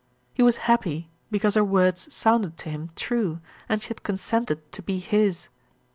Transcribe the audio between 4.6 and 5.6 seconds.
to be his.